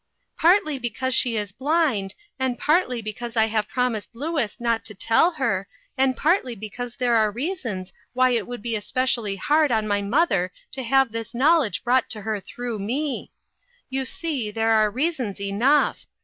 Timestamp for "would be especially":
8.47-9.35